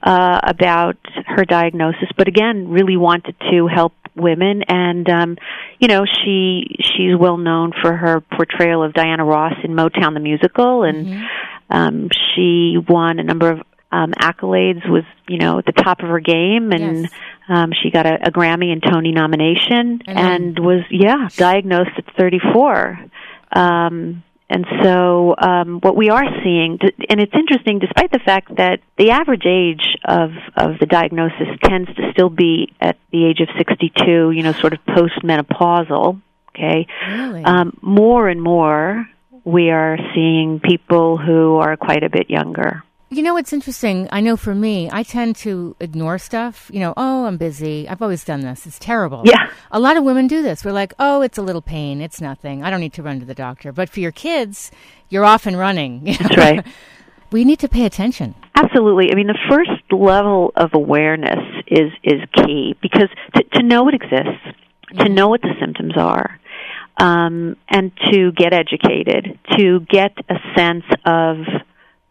uh, 0.03 0.41
about 0.43 0.97
her 1.27 1.45
diagnosis, 1.45 2.09
but 2.17 2.27
again, 2.29 2.69
really 2.69 2.97
wanted 2.97 3.37
to 3.51 3.67
help 3.67 3.93
women. 4.21 4.63
And 4.69 5.09
um, 5.09 5.37
you 5.79 5.89
know, 5.89 6.05
she 6.05 6.77
she's 6.81 7.17
well 7.19 7.37
known 7.39 7.73
for 7.83 7.97
her 7.97 8.21
portrayal 8.21 8.83
of 8.83 8.93
Diana 8.93 9.25
Ross 9.25 9.55
in 9.65 9.73
Motown 9.73 10.15
the 10.15 10.21
musical, 10.21 10.83
and 10.85 11.07
Mm-hmm. 11.07 11.25
um, 11.71 12.09
she 12.35 12.77
won 12.89 13.19
a 13.19 13.25
number 13.25 13.51
of 13.51 13.61
um, 13.91 14.13
accolades. 14.13 14.89
Was 14.89 15.05
you 15.29 15.39
know 15.39 15.59
at 15.59 15.67
the 15.67 15.73
top 15.73 16.01
of 16.01 16.09
her 16.09 16.21
game, 16.21 16.73
and 16.73 17.03
Yes. 17.03 17.13
um, 17.49 17.73
she 17.83 17.91
got 17.91 18.07
a, 18.07 18.29
a 18.29 18.31
Grammy 18.31 18.71
and 18.73 18.83
Tony 18.83 19.13
nomination, 19.13 20.03
And 20.07 20.19
and, 20.19 20.59
was 20.59 20.85
yeah 20.91 21.29
diagnosed 21.37 21.91
at 21.97 22.05
34. 22.17 22.99
Um, 23.53 24.23
and 24.51 24.67
so 24.83 25.35
um, 25.37 25.81
what 25.81 25.95
we 25.95 26.09
are 26.09 26.25
seeing, 26.43 26.79
and 27.11 27.21
it's 27.21 27.35
interesting, 27.35 27.79
despite 27.81 28.11
the 28.11 28.19
fact 28.19 28.57
that 28.57 28.81
the 28.97 29.11
average 29.11 29.45
age 29.47 29.97
of 30.05 30.31
of 30.57 30.79
the 30.79 30.87
diagnosis 30.87 31.49
tends 31.63 31.95
to 31.97 32.11
still 32.13 32.31
be 32.31 32.73
at 32.81 32.97
the 33.13 33.27
age 33.27 33.41
of 33.41 33.49
62, 33.59 34.31
you 34.31 34.43
know, 34.43 34.53
sort 34.53 34.73
of 34.73 34.79
postmenopausal. 34.87 36.21
Okay, 36.51 36.87
Really? 37.09 37.45
um, 37.45 37.77
more 37.83 38.29
and 38.29 38.43
more 38.43 39.07
we 39.45 39.71
are 39.71 39.97
seeing 40.15 40.61
people 40.61 41.17
who 41.19 41.57
are 41.57 41.77
quite 41.77 42.03
a 42.03 42.11
bit 42.11 42.31
younger. 42.31 42.83
You 43.11 43.23
know 43.23 43.33
what's 43.33 43.55
interesting? 43.55 44.07
I 44.13 44.21
know 44.21 44.37
for 44.37 44.55
me, 44.55 44.91
I 44.93 45.03
tend 45.03 45.37
to 45.37 45.75
ignore 45.81 46.19
stuff. 46.19 46.71
You 46.71 46.81
know, 46.81 46.93
oh, 46.95 47.25
I'm 47.25 47.39
busy. 47.39 47.89
I've 47.89 48.03
always 48.03 48.23
done 48.23 48.43
this. 48.43 48.67
It's 48.67 48.79
terrible. 48.79 49.23
Yeah. 49.25 49.51
A 49.71 49.81
lot 49.81 49.97
of 49.97 50.05
women 50.05 50.27
do 50.27 50.43
this. 50.43 50.63
We're 50.63 50.73
like, 50.73 50.93
oh, 50.99 51.23
it's 51.23 51.39
a 51.39 51.43
little 51.43 51.63
pain. 51.63 52.03
It's 52.03 52.21
nothing. 52.21 52.63
I 52.63 52.69
don't 52.69 52.81
need 52.81 52.93
to 52.95 53.03
run 53.03 53.19
to 53.21 53.25
the 53.25 53.35
doctor. 53.35 53.73
But 53.73 53.89
for 53.89 54.01
your 54.01 54.13
kids, 54.13 54.71
you're 55.09 55.25
off 55.25 55.47
and 55.47 55.59
running. 55.59 56.07
you 56.07 56.13
know? 56.21 56.29
That's 56.29 56.37
right. 56.37 56.67
we 57.31 57.47
need 57.47 57.61
to 57.61 57.69
pay 57.69 57.87
attention. 57.87 58.35
Absolutely. 58.55 59.11
I 59.11 59.15
mean, 59.15 59.29
the 59.29 59.39
first 59.49 59.71
level 59.91 60.53
of 60.55 60.75
awareness 60.75 61.65
is 61.67 61.91
is 62.05 62.21
key 62.35 62.77
because 62.83 63.09
to, 63.37 63.43
to 63.55 63.63
know 63.63 63.89
it 63.89 63.95
exists, 63.95 64.45
to 64.99 65.09
know 65.09 65.29
what 65.29 65.41
the 65.41 65.55
symptoms 65.59 65.95
are, 65.97 66.39
um, 66.99 67.57
and 67.71 67.91
to 68.11 68.33
get 68.33 68.53
educated, 68.53 69.39
to 69.57 69.81
get 69.81 70.13
a 70.29 70.35
sense 70.55 70.85
of 71.07 71.37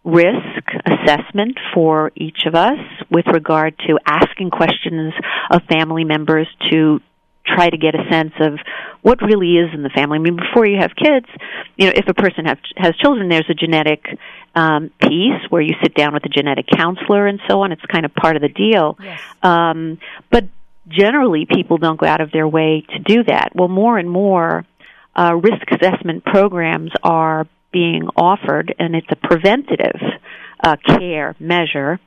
risk 0.07 0.63
assessment 0.86 1.58
for 1.74 2.13
each 2.15 2.46
of 2.48 2.55
us 2.55 2.79
with 3.12 3.25
regard 3.27 3.77
to 3.79 4.00
asking 4.05 4.50
questions 4.50 5.13
of 5.51 5.62
family 5.70 6.05
members 6.05 6.48
to 6.72 7.01
try 7.46 7.70
to 7.70 7.77
get 7.77 7.93
a 7.93 8.10
sense 8.10 8.34
of 8.39 8.53
what 9.01 9.22
really 9.22 9.58
is 9.58 9.74
in 9.74 9.84
the 9.84 9.89
family. 9.89 10.17
I 10.17 10.22
mean, 10.22 10.38
before 10.38 10.65
you 10.65 10.77
have 10.79 10.91
kids, 10.96 11.25
you 11.75 11.88
know, 11.88 11.93
if 11.93 12.08
a 12.08 12.13
person 12.13 12.46
have, 12.46 12.58
has 12.77 12.96
children, 12.96 13.27
there's 13.27 13.50
a 13.50 13.53
genetic 13.53 14.05
um, 14.55 14.91
piece 15.01 15.43
where 15.50 15.62
you 15.62 15.75
sit 15.84 15.93
down 15.93 16.13
with 16.13 16.24
a 16.25 16.29
genetic 16.29 16.67
counselor 16.67 17.27
and 17.27 17.41
so 17.50 17.62
on. 17.62 17.74
It's 17.74 17.86
kind 17.91 18.05
of 18.05 18.13
part 18.15 18.38
of 18.38 18.41
the 18.41 18.50
deal. 18.50 18.98
Yes. 19.01 19.22
Um, 19.43 20.00
but 20.32 20.46
generally, 20.88 21.46
people 21.46 21.77
don't 21.77 22.00
go 22.00 22.05
out 22.05 22.22
of 22.22 22.32
their 22.32 22.48
way 22.48 22.86
to 22.93 23.00
do 23.00 23.24
that. 23.25 23.51
Well, 23.55 23.67
more 23.67 23.98
and 23.98 24.10
more 24.10 24.65
uh, 25.17 25.36
risk 25.36 25.67
assessment 25.72 26.24
programs 26.24 26.91
are 27.03 27.46
being 27.77 28.07
offered, 28.15 28.74
and 28.79 28.96
it's 28.96 29.07
a 29.12 29.15
preventative 29.15 30.01
uh, 30.63 30.77
care 30.88 31.36
measure 31.39 32.00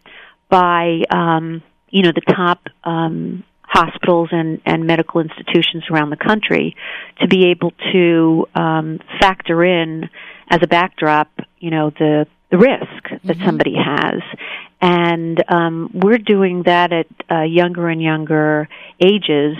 by 0.49 1.03
um, 1.11 1.63
you 1.91 2.03
know 2.03 2.11
the 2.13 2.35
top 2.35 2.61
um, 2.83 3.45
hospitals 3.63 4.31
and, 4.33 4.61
and 4.67 4.85
medical 4.85 5.21
institutions 5.21 5.85
around 5.93 6.11
the 6.11 6.17
country 6.17 6.75
to 7.21 7.29
be 7.29 7.51
able 7.51 7.73
to 7.93 8.47
um, 8.57 8.99
factor 9.21 9.63
in 9.63 10.11
as 10.49 10.59
a 10.61 10.67
backdrop, 10.67 11.29
you 11.61 11.71
know, 11.71 11.91
the 11.91 12.27
the 12.51 12.59
risk 12.59 13.23
that 13.25 13.37
somebody 13.47 13.75
has. 13.77 14.23
And 14.81 15.41
um, 15.49 15.91
we're 15.95 16.19
doing 16.19 16.65
that 16.65 16.93
at 16.93 17.07
uh, 17.31 17.43
younger 17.43 17.89
and 17.89 18.03
younger 18.03 18.69
ages 18.99 19.57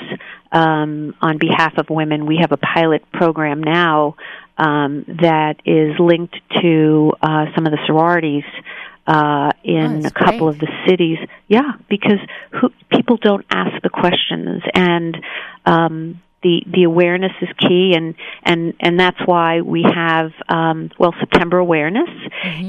um, 0.51 1.15
on 1.21 1.39
behalf 1.39 1.75
of 1.79 1.89
women. 1.89 2.27
We 2.27 2.39
have 2.41 2.51
a 2.51 2.57
pilot 2.57 3.05
program 3.13 3.63
now 3.63 4.17
um, 4.61 5.05
that 5.07 5.57
is 5.65 5.99
linked 5.99 6.37
to 6.61 7.13
uh, 7.23 7.47
some 7.55 7.67
of 7.67 7.73
the 7.73 7.79
sororities 7.87 8.45
uh, 9.07 9.51
in 9.65 10.05
Oh, 10.05 10.09
a 10.09 10.11
couple 10.11 10.53
great. 10.53 10.55
of 10.55 10.59
the 10.61 10.69
cities. 10.87 11.19
Yeah, 11.49 11.73
because 11.89 12.21
who, 12.53 12.69
people 12.91 13.17
don't 13.17 13.47
ask 13.51 13.81
the 13.83 13.89
questions, 13.89 14.63
and 14.75 15.17
um, 15.65 16.21
the 16.43 16.63
the 16.67 16.85
awareness 16.85 17.33
is 17.41 17.49
key, 17.59 17.95
and 17.97 18.15
and 18.45 18.75
and 18.81 19.01
that's 19.01 19.21
why 19.25 19.63
we 19.63 19.83
have 19.83 20.33
um, 20.49 20.91
well 20.99 21.15
September 21.19 21.59
awareness 21.59 22.11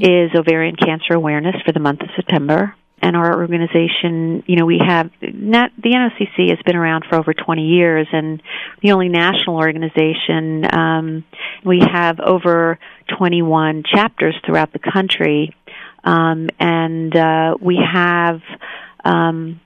is 0.01 0.31
ovarian 0.36 0.75
cancer 0.75 1.13
awareness 1.13 1.55
for 1.65 1.71
the 1.74 1.79
month 1.79 2.01
of 2.01 2.10
September. 2.15 2.75
And 3.01 3.15
our 3.15 3.41
organization, 3.41 4.43
you 4.46 4.58
know, 4.58 4.65
we 4.65 4.79
have 4.86 5.10
not 5.22 5.72
the 5.75 5.89
NOCC 5.89 6.50
has 6.50 6.60
been 6.65 6.75
around 6.75 7.05
for 7.10 7.15
over 7.15 7.34
20 7.34 7.63
years, 7.63 8.08
and 8.12 8.41
the 8.81 8.91
only 8.91 9.10
national 9.10 9.58
organization. 9.58 10.65
Um, 10.72 11.24
we 11.65 11.81
have 11.91 12.20
over 12.20 12.77
21 13.17 13.84
chapters 13.91 14.36
throughout 14.46 14.72
the 14.72 14.79
country 14.79 15.55
um, 16.03 16.50
and 16.60 17.15
uh, 17.15 17.55
we 17.60 17.77
have 17.77 18.41
um, 19.03 19.60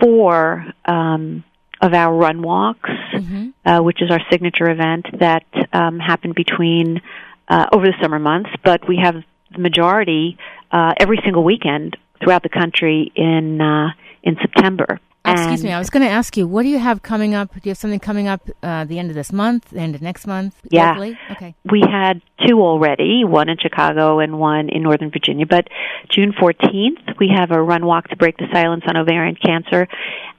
four 0.00 0.64
um, 0.84 1.44
of 1.80 1.92
our 1.92 2.14
run 2.14 2.42
walks, 2.42 2.90
Mm-hmm. 3.14 3.50
uh, 3.64 3.80
which 3.80 4.02
is 4.02 4.10
our 4.10 4.18
signature 4.28 4.68
event 4.68 5.06
that 5.20 5.44
um, 5.72 6.00
happen 6.00 6.32
between 6.34 7.00
uh, 7.48 7.66
over 7.72 7.86
the 7.86 7.94
summer 8.02 8.18
months. 8.18 8.50
But 8.64 8.88
we 8.88 8.98
have 9.02 9.14
the 9.52 9.60
majority 9.60 10.36
uh, 10.72 10.94
every 10.98 11.20
single 11.24 11.44
weekend 11.44 11.96
throughout 12.24 12.42
the 12.42 12.48
country 12.48 13.12
in 13.14 13.60
uh, 13.60 13.90
in 14.22 14.36
September. 14.40 14.98
Excuse 15.26 15.64
me. 15.64 15.72
I 15.72 15.78
was 15.78 15.88
going 15.88 16.02
to 16.02 16.10
ask 16.10 16.36
you, 16.36 16.46
what 16.46 16.64
do 16.64 16.68
you 16.68 16.78
have 16.78 17.02
coming 17.02 17.34
up? 17.34 17.50
Do 17.54 17.60
you 17.64 17.70
have 17.70 17.78
something 17.78 17.98
coming 17.98 18.28
up 18.28 18.46
uh, 18.62 18.84
the 18.84 18.98
end 18.98 19.08
of 19.08 19.14
this 19.14 19.32
month, 19.32 19.70
the 19.70 19.80
end 19.80 19.94
of 19.94 20.02
next 20.02 20.26
month? 20.26 20.54
Yeah. 20.68 20.90
locally? 20.90 21.18
Okay. 21.30 21.54
we 21.70 21.80
had 21.80 22.20
two 22.46 22.60
already, 22.60 23.24
one 23.24 23.48
in 23.48 23.56
Chicago 23.56 24.18
and 24.18 24.38
one 24.38 24.68
in 24.68 24.82
Northern 24.82 25.10
Virginia. 25.10 25.46
But 25.46 25.68
June 26.10 26.32
14th, 26.32 27.18
we 27.18 27.32
have 27.34 27.52
a 27.52 27.62
run 27.62 27.86
walk 27.86 28.08
to 28.08 28.16
break 28.16 28.36
the 28.36 28.48
silence 28.52 28.84
on 28.86 28.98
ovarian 28.98 29.36
cancer 29.36 29.88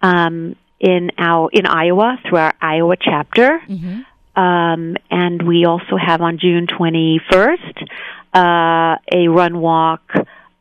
um, 0.04 0.56
in 0.80 1.10
our 1.18 1.50
in 1.52 1.66
Iowa 1.66 2.20
through 2.28 2.38
our 2.38 2.54
Iowa 2.62 2.96
chapter. 3.00 3.60
hmm 3.66 4.02
Um, 4.36 4.98
and 5.10 5.42
we 5.48 5.66
also 5.66 5.96
have 5.98 6.22
on 6.22 6.38
June 6.38 6.68
21st 6.68 7.88
uh, 8.34 8.98
a 9.12 9.30
run 9.30 9.62
walk 9.62 10.04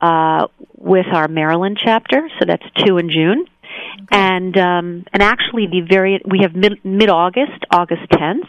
uh, 0.01 0.47
with 0.85 1.07
our 1.13 1.27
Maryland 1.29 1.79
chapter. 1.83 2.29
So 2.39 2.45
that's 2.47 2.65
two 2.85 2.99
in 2.99 3.11
June. 3.11 3.47
And 4.11 4.57
um, 4.57 5.05
and 5.13 5.23
actually, 5.23 5.67
the 5.67 5.81
very 5.81 6.21
we 6.25 6.41
have 6.43 6.55
mid 6.55 6.85
mid 6.85 7.09
August, 7.09 7.65
August 7.71 8.03
tenth, 8.13 8.47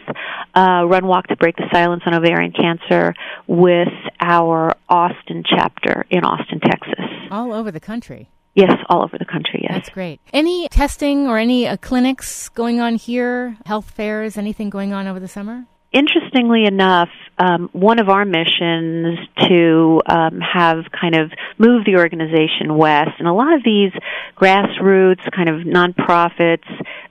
uh, 0.54 0.84
run 0.86 1.06
walk 1.06 1.28
to 1.28 1.36
break 1.36 1.56
the 1.56 1.64
silence 1.72 2.02
on 2.06 2.14
ovarian 2.14 2.52
cancer 2.52 3.14
with 3.46 3.88
our 4.20 4.74
Austin 4.88 5.42
chapter 5.44 6.06
in 6.10 6.24
Austin, 6.24 6.60
Texas. 6.60 7.04
All 7.30 7.52
over 7.52 7.70
the 7.72 7.80
country. 7.80 8.28
Yes, 8.54 8.72
all 8.88 9.02
over 9.02 9.18
the 9.18 9.24
country. 9.24 9.60
Yes. 9.62 9.72
That's 9.72 9.90
great. 9.90 10.20
Any 10.32 10.68
testing 10.68 11.26
or 11.26 11.38
any 11.38 11.66
uh, 11.66 11.76
clinics 11.76 12.48
going 12.50 12.80
on 12.80 12.94
here? 12.94 13.56
Health 13.66 13.90
fairs? 13.90 14.38
Anything 14.38 14.70
going 14.70 14.92
on 14.92 15.06
over 15.06 15.20
the 15.20 15.28
summer? 15.28 15.66
Interestingly 15.92 16.64
enough, 16.64 17.08
um, 17.38 17.68
one 17.72 17.98
of 17.98 18.08
our 18.08 18.24
missions 18.24 19.18
to 19.48 20.00
um, 20.06 20.40
have 20.40 20.84
kind 20.98 21.14
of 21.14 21.32
move 21.58 21.84
the 21.84 21.96
organization 21.96 22.76
west, 22.76 23.12
and 23.18 23.28
a 23.28 23.32
lot 23.32 23.52
of 23.54 23.62
these 23.64 23.92
grassroots 24.36 25.30
kind 25.34 25.48
of 25.48 25.60
nonprofits 25.66 26.64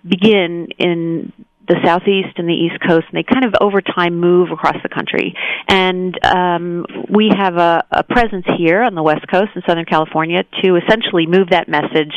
begin 0.07 0.67
in 0.77 1.31
the 1.67 1.77
southeast 1.83 2.37
and 2.37 2.47
the 2.47 2.53
east 2.53 2.79
coast, 2.87 3.05
and 3.11 3.17
they 3.17 3.23
kind 3.23 3.45
of 3.45 3.53
over 3.61 3.81
time 3.81 4.19
move 4.19 4.51
across 4.51 4.77
the 4.83 4.89
country. 4.89 5.33
And 5.67 6.17
um, 6.25 6.85
we 7.09 7.31
have 7.35 7.57
a, 7.57 7.83
a 7.91 8.03
presence 8.03 8.45
here 8.57 8.81
on 8.81 8.95
the 8.95 9.03
west 9.03 9.25
coast 9.29 9.49
in 9.55 9.61
Southern 9.67 9.85
California 9.85 10.43
to 10.63 10.75
essentially 10.75 11.25
move 11.25 11.49
that 11.49 11.67
message 11.67 12.13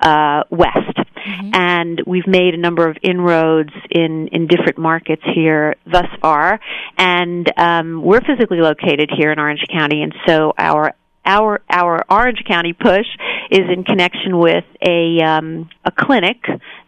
uh, 0.00 0.44
west. 0.50 0.98
And 1.52 2.02
we've 2.06 2.26
made 2.26 2.54
a 2.54 2.56
number 2.56 2.88
of 2.88 2.96
inroads 3.02 3.72
in 3.90 4.28
in 4.28 4.46
different 4.46 4.78
markets 4.78 5.22
here 5.34 5.74
thus 5.84 6.06
far, 6.22 6.58
and 6.96 7.50
um, 7.58 8.02
we're 8.02 8.22
physically 8.22 8.60
located 8.60 9.10
here 9.14 9.30
in 9.30 9.38
Orange 9.38 9.62
County, 9.70 10.02
and 10.02 10.14
so 10.26 10.54
our 10.56 10.94
our 11.26 11.60
our 11.68 12.04
Orange 12.08 12.42
County 12.48 12.72
push 12.72 13.06
is 13.50 13.66
in 13.72 13.84
connection 13.84 14.38
with 14.38 14.64
a 14.80 15.20
um, 15.22 15.68
a 15.84 15.90
clinic 15.90 16.38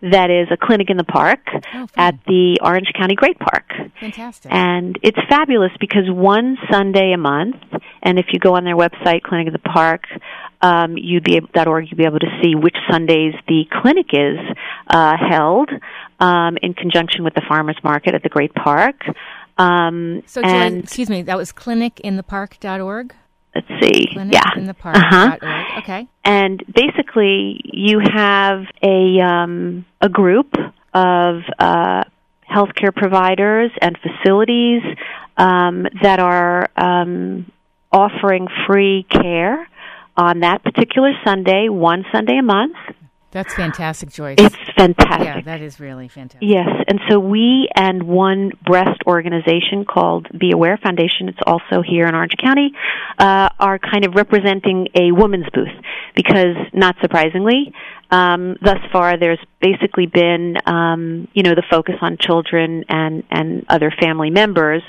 that 0.01 0.31
is 0.31 0.49
a 0.51 0.57
clinic 0.57 0.91
in 0.91 0.97
the 0.97 1.05
park 1.05 1.41
Oh, 1.75 1.87
at 1.97 2.15
the 2.27 2.59
Orange 2.63 2.93
County 2.97 3.15
Great 3.15 3.39
Park. 3.39 3.65
Fantastic. 4.01 4.53
And 4.53 4.99
it's 5.03 5.19
fabulous 5.29 5.73
because 5.81 6.05
one 6.09 6.57
Sunday 6.71 7.13
a 7.13 7.19
month, 7.19 7.57
and 8.03 8.19
if 8.19 8.27
you 8.33 8.39
go 8.39 8.55
on 8.57 8.65
their 8.65 8.77
website, 8.77 9.23
Clinic 9.23 9.49
of 9.49 9.53
the 9.53 9.59
Park, 9.59 10.05
um, 10.61 10.97
you'd 10.97 11.25
be 11.25 11.37
able, 11.37 11.49
.org, 11.67 11.87
you'd 11.91 11.97
be 11.97 12.05
able 12.05 12.21
to 12.21 12.41
see 12.43 12.55
which 12.55 12.77
Sundays 12.91 13.35
the 13.49 13.65
clinic 13.83 14.07
is 14.13 14.39
uh, 14.89 15.17
held 15.17 15.71
um, 16.21 16.57
in 16.63 16.75
conjunction 16.75 17.25
with 17.25 17.35
the 17.35 17.43
farmers 17.49 17.77
market 17.83 18.15
at 18.15 18.23
the 18.23 18.29
Great 18.29 18.55
Park. 18.55 19.03
Um, 19.59 20.23
so, 20.27 20.41
Joy, 20.41 20.49
and 20.49 20.85
excuse 20.85 21.11
me, 21.11 21.23
that 21.23 21.37
was 21.37 21.53
clinicinthepark.org? 21.53 23.15
Let's 23.55 23.69
see, 23.83 24.09
yeah, 24.15 24.43
Clinicinthepark.org. 24.57 25.43
Uh-huh. 25.43 25.79
Okay. 25.79 26.09
and 26.25 26.63
basically 26.75 27.61
you 27.65 28.01
have 28.01 28.65
a 28.83 29.21
um, 29.21 29.85
a 30.01 30.09
group 30.09 30.55
of 30.95 31.43
uh, 31.59 32.05
healthcare 32.51 32.95
providers 32.95 33.71
and 33.81 33.97
facilities 33.99 34.83
um, 35.37 35.87
that 36.03 36.19
are 36.21 36.69
um, 36.77 37.51
offering 37.91 38.49
free 38.67 39.07
care 39.11 39.69
on 40.17 40.41
that 40.41 40.63
particular 40.63 41.13
Sunday, 41.25 41.69
one 41.69 42.05
Sunday 42.13 42.39
a 42.39 42.43
month. 42.43 42.77
That's 43.33 43.55
fantastic, 43.55 44.11
Joyce. 44.11 44.37
It's 44.39 44.57
fantastic. 44.77 45.25
yeah, 45.25 45.41
that 45.41 45.63
is 45.63 45.81
really 45.81 46.07
fantastic. 46.07 46.49
Yes, 46.49 46.69
and 46.87 47.01
so 47.09 47.19
we 47.19 47.69
and 47.75 48.03
one 48.03 48.53
breast 48.65 49.01
organization 49.07 49.87
called 49.87 50.29
Be 50.39 50.53
Aware 50.53 50.77
Foundation, 50.77 51.29
it's 51.29 51.39
also 51.47 51.83
here 51.83 52.07
in 52.07 52.15
Orange 52.15 52.37
County, 52.37 52.73
uh, 53.19 53.49
are 53.59 53.79
kind 53.79 54.05
of 54.05 54.15
representing 54.15 54.89
a 54.95 55.13
woman's 55.13 55.47
booth 55.55 55.73
because, 56.15 56.57
not 56.75 56.95
surprisingly, 57.01 57.73
um, 58.11 58.57
thus 58.61 58.79
far 58.93 59.17
there's 59.17 59.41
basically 59.63 60.05
been, 60.05 60.57
um, 60.67 61.27
you 61.33 61.43
know, 61.43 61.55
the 61.55 61.65
focus 61.71 61.95
on 62.03 62.19
children 62.19 62.85
and 62.91 63.25
and 63.31 63.65
other 63.71 63.91
family 63.99 64.29
members, 64.29 64.83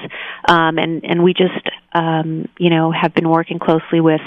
um, 0.49 0.77
and 0.77 1.05
and 1.05 1.23
we 1.23 1.33
just, 1.33 1.65
um, 1.93 2.49
you 2.59 2.69
know, 2.69 2.91
have 2.91 3.13
been 3.13 3.29
working 3.29 3.59
closely 3.59 4.01
with 4.01 4.19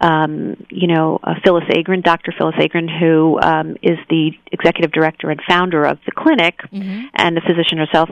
um, 0.00 0.56
you 0.70 0.86
know, 0.86 1.18
uh, 1.22 1.34
Phyllis 1.44 1.64
Agran, 1.70 2.02
Dr. 2.02 2.32
Phyllis 2.36 2.56
Agran, 2.56 2.88
who 3.00 3.38
um, 3.40 3.76
is 3.82 3.98
the 4.10 4.32
executive 4.52 4.92
director 4.92 5.30
and 5.30 5.40
founder 5.48 5.84
of 5.84 5.98
the 6.06 6.12
clinic, 6.12 6.58
Mhm. 6.72 7.04
and 7.14 7.36
the 7.36 7.40
physician 7.40 7.78
herself, 7.78 8.10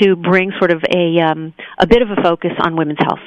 to 0.00 0.16
bring 0.16 0.52
sort 0.58 0.70
of 0.72 0.82
a 0.94 1.20
um, 1.20 1.52
a 1.78 1.86
bit 1.86 2.02
of 2.02 2.10
a 2.10 2.16
focus 2.22 2.52
on 2.60 2.76
women's 2.76 2.98
health. 3.00 3.20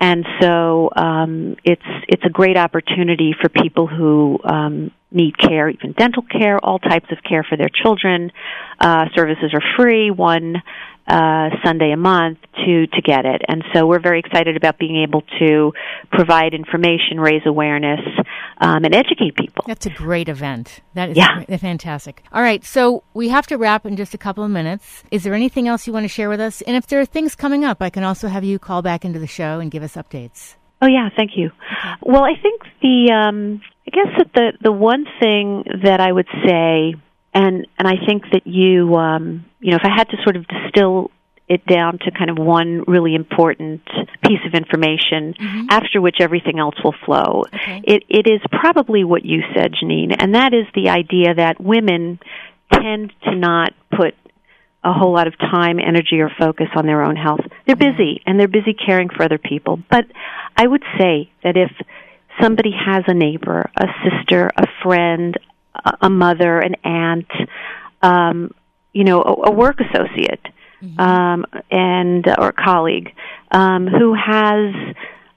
And 0.00 0.24
so 0.40 0.90
um, 0.96 1.56
it's 1.64 1.82
it's 2.08 2.24
a 2.24 2.30
great 2.30 2.56
opportunity 2.56 3.34
for 3.40 3.48
people 3.48 3.86
who 3.86 4.38
um, 4.44 4.90
need 5.10 5.36
care, 5.38 5.68
even 5.68 5.92
dental 5.92 6.22
care, 6.22 6.58
all 6.64 6.78
types 6.78 7.10
of 7.10 7.18
care 7.28 7.42
for 7.48 7.56
their 7.56 7.68
children. 7.68 8.30
Uh, 8.80 9.06
services 9.14 9.52
are 9.54 9.62
free. 9.76 10.10
One 10.10 10.62
uh, 11.08 11.48
Sunday 11.64 11.90
a 11.92 11.96
month 11.96 12.38
to 12.64 12.86
to 12.86 13.02
get 13.02 13.24
it, 13.24 13.42
and 13.48 13.64
so 13.72 13.86
we're 13.86 13.98
very 14.00 14.18
excited 14.20 14.56
about 14.56 14.78
being 14.78 15.02
able 15.02 15.22
to 15.38 15.72
provide 16.12 16.52
information, 16.54 17.18
raise 17.18 17.42
awareness, 17.46 18.00
um, 18.60 18.84
and 18.84 18.94
educate 18.94 19.34
people. 19.36 19.64
That's 19.66 19.86
a 19.86 19.90
great 19.90 20.28
event. 20.28 20.80
That 20.94 21.08
is 21.10 21.16
Yeah. 21.16 21.42
fantastic. 21.56 22.22
All 22.32 22.42
right, 22.42 22.62
so 22.64 23.02
we 23.14 23.28
have 23.30 23.46
to 23.48 23.56
wrap 23.56 23.86
in 23.86 23.96
just 23.96 24.12
a 24.14 24.18
couple 24.18 24.44
of 24.44 24.50
minutes. 24.50 25.02
Is 25.10 25.22
there 25.24 25.34
anything 25.34 25.66
else 25.66 25.86
you 25.86 25.92
want 25.92 26.04
to 26.04 26.08
share 26.08 26.28
with 26.28 26.40
us? 26.40 26.60
And 26.62 26.76
if 26.76 26.86
there 26.86 27.00
are 27.00 27.06
things 27.06 27.34
coming 27.34 27.64
up, 27.64 27.80
I 27.80 27.90
can 27.90 28.04
also 28.04 28.28
have 28.28 28.44
you 28.44 28.58
call 28.58 28.82
back 28.82 29.04
into 29.04 29.18
the 29.18 29.26
show 29.26 29.60
and 29.60 29.70
give 29.70 29.82
us 29.82 29.96
updates. 29.96 30.56
Oh 30.82 30.86
yeah, 30.86 31.08
thank 31.16 31.32
you. 31.36 31.50
Well, 32.02 32.22
I 32.24 32.34
think 32.40 32.62
the 32.82 33.10
um, 33.12 33.60
I 33.86 33.90
guess 33.90 34.12
that 34.18 34.32
the 34.34 34.52
the 34.62 34.72
one 34.72 35.06
thing 35.20 35.64
that 35.82 36.00
I 36.00 36.12
would 36.12 36.28
say, 36.46 36.94
and 37.38 37.66
and 37.78 37.86
I 37.86 37.94
think 38.04 38.24
that 38.32 38.46
you 38.46 38.96
um, 38.96 39.44
you 39.60 39.70
know, 39.70 39.76
if 39.76 39.84
I 39.84 39.94
had 39.96 40.08
to 40.10 40.16
sort 40.24 40.36
of 40.36 40.46
distill 40.48 41.10
it 41.48 41.64
down 41.64 41.98
to 41.98 42.10
kind 42.10 42.28
of 42.30 42.36
one 42.36 42.84
really 42.86 43.14
important 43.14 43.80
piece 44.22 44.40
of 44.44 44.52
information, 44.54 45.34
after 45.70 46.00
which 46.00 46.16
everything 46.20 46.58
else 46.58 46.74
will 46.82 46.94
flow. 47.06 47.44
Okay. 47.54 47.80
It 47.84 48.04
it 48.08 48.26
is 48.26 48.40
probably 48.50 49.04
what 49.04 49.24
you 49.24 49.42
said, 49.54 49.72
Janine, 49.72 50.14
and 50.18 50.34
that 50.34 50.52
is 50.52 50.66
the 50.74 50.90
idea 50.90 51.34
that 51.34 51.60
women 51.60 52.18
tend 52.72 53.12
to 53.22 53.34
not 53.34 53.72
put 53.96 54.14
a 54.84 54.92
whole 54.92 55.12
lot 55.12 55.26
of 55.26 55.38
time, 55.38 55.78
energy, 55.78 56.20
or 56.20 56.30
focus 56.38 56.68
on 56.74 56.86
their 56.86 57.02
own 57.02 57.16
health. 57.16 57.40
They're 57.66 57.76
busy 57.76 58.22
and 58.26 58.38
they're 58.38 58.48
busy 58.48 58.74
caring 58.74 59.08
for 59.08 59.22
other 59.22 59.38
people. 59.38 59.80
But 59.90 60.06
I 60.56 60.66
would 60.66 60.82
say 60.98 61.30
that 61.42 61.56
if 61.56 61.70
somebody 62.40 62.72
has 62.72 63.04
a 63.06 63.14
neighbor, 63.14 63.70
a 63.76 63.86
sister, 64.04 64.50
a 64.56 64.66
friend, 64.82 65.36
a 66.00 66.10
mother, 66.10 66.58
an 66.58 66.74
aunt, 66.84 67.30
um, 68.02 68.52
you 68.92 69.04
know, 69.04 69.22
a, 69.22 69.50
a 69.50 69.52
work 69.52 69.80
associate, 69.80 70.44
um, 70.98 71.44
and 71.70 72.26
or 72.38 72.52
colleague 72.52 73.12
um, 73.50 73.86
who 73.86 74.14
has 74.14 74.74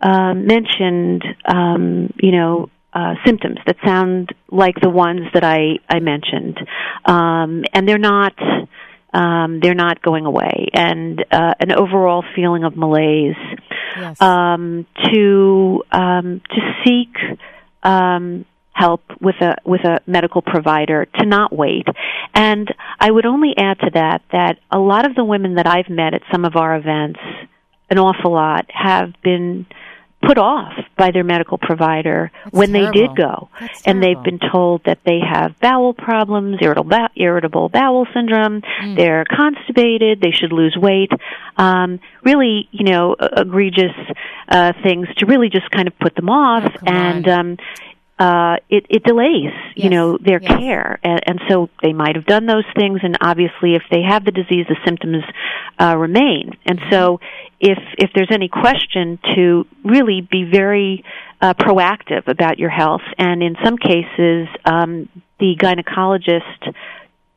um, 0.01 0.45
mentioned, 0.45 1.23
um, 1.45 2.13
you 2.21 2.31
know, 2.31 2.69
uh, 2.93 3.15
symptoms 3.25 3.57
that 3.65 3.77
sound 3.85 4.33
like 4.49 4.75
the 4.81 4.89
ones 4.89 5.21
that 5.33 5.43
I 5.43 5.79
I 5.87 5.99
mentioned, 5.99 6.59
um, 7.05 7.63
and 7.73 7.87
they're 7.87 7.97
not 7.97 8.33
um, 9.13 9.59
they're 9.61 9.75
not 9.75 10.01
going 10.01 10.25
away, 10.25 10.67
and 10.73 11.23
uh, 11.31 11.53
an 11.59 11.71
overall 11.71 12.23
feeling 12.35 12.63
of 12.63 12.75
malaise. 12.75 13.35
Yes. 13.97 14.21
Um, 14.21 14.85
to 15.11 15.83
um, 15.91 16.41
to 16.49 16.73
seek 16.83 17.15
um, 17.83 18.45
help 18.81 19.01
with 19.19 19.35
a 19.41 19.55
with 19.63 19.81
a 19.81 19.99
medical 20.07 20.41
provider, 20.41 21.05
to 21.19 21.25
not 21.25 21.49
wait. 21.63 21.87
And 22.33 22.67
I 22.99 23.11
would 23.11 23.25
only 23.25 23.53
add 23.57 23.79
to 23.79 23.91
that 23.93 24.21
that 24.31 24.57
a 24.71 24.79
lot 24.79 25.05
of 25.05 25.15
the 25.15 25.23
women 25.23 25.55
that 25.55 25.67
I've 25.67 25.89
met 25.89 26.13
at 26.13 26.23
some 26.31 26.45
of 26.45 26.55
our 26.55 26.75
events, 26.75 27.19
an 27.89 27.97
awful 27.99 28.31
lot, 28.31 28.65
have 28.73 29.13
been 29.23 29.65
put 30.21 30.37
off 30.37 30.73
by 30.97 31.11
their 31.11 31.23
medical 31.23 31.57
provider 31.57 32.31
That's 32.43 32.55
when 32.55 32.71
they 32.71 32.89
did 32.91 33.15
go. 33.15 33.49
That's 33.59 33.81
and 33.87 34.03
they've 34.03 34.21
been 34.23 34.39
told 34.51 34.83
that 34.85 34.99
they 35.03 35.19
have 35.19 35.59
bowel 35.59 35.93
problems 35.93 36.59
irritable, 36.61 37.07
irritable 37.15 37.69
bowel 37.69 38.05
syndrome. 38.13 38.61
Mm. 38.61 38.95
they're 38.97 39.25
constipated. 39.25 40.21
They 40.21 40.31
should 40.31 40.51
lose 40.51 40.77
weight. 40.79 41.11
Um 41.57 41.99
really 42.23 42.69
you 42.71 42.85
know 42.85 43.15
egregious 43.19 43.95
uh 44.47 44.73
things 44.83 45.07
to 45.17 45.25
really 45.25 45.49
just 45.49 45.69
kind 45.71 45.87
of 45.87 45.97
put 45.99 46.15
them 46.15 46.29
off. 46.29 46.69
Oh, 46.71 46.85
and 46.85 47.27
um 47.27 47.57
uh 48.25 48.55
it 48.75 48.83
it 48.95 49.01
delays 49.11 49.53
you 49.81 49.89
Yes, 49.89 49.91
know 49.95 50.07
their 50.29 50.41
yes. 50.41 50.51
care. 50.59 50.89
And, 51.09 51.21
and 51.29 51.37
so 51.49 51.55
they 51.83 51.93
might 52.01 52.15
have 52.17 52.27
done 52.35 52.45
those 52.53 52.69
things. 52.79 52.99
And 53.05 53.13
obviously 53.31 53.71
if 53.79 53.83
they 53.93 54.03
have 54.13 54.21
the 54.29 54.35
disease 54.41 54.65
the 54.73 54.79
symptoms 54.87 55.23
uh 55.83 55.95
remain. 56.07 56.45
And 56.69 56.79
so 56.91 57.19
if 57.59 57.79
if 58.03 58.09
there's 58.15 58.33
any 58.39 58.49
question 58.65 59.05
to 59.35 59.43
really 59.93 60.19
be 60.35 60.41
very 60.61 61.03
uh, 61.45 61.55
proactive 61.65 62.23
about 62.27 62.55
your 62.63 62.69
health. 62.81 63.05
And 63.17 63.37
in 63.41 63.55
some 63.65 63.77
cases 63.91 64.47
um 64.73 65.09
the 65.39 65.51
gynecologist 65.63 66.61